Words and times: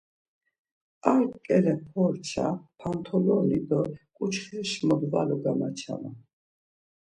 Ar 1.13 1.25
ǩele 1.45 1.75
porça, 1.89 2.47
pontoloni 2.79 3.59
do 3.69 3.81
ǩuçxeş 4.15 4.71
modvalu 4.87 5.37
gamaçaman. 5.43 6.17